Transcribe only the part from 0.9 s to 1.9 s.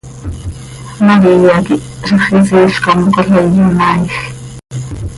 María quih